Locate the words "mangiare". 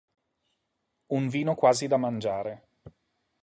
1.97-2.69